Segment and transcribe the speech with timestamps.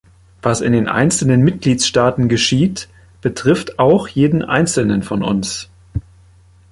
[0.41, 2.89] Was in den einzelnen Mitgliedstaaten geschieht,
[3.21, 5.69] betrifft auch jeden einzelnen von uns.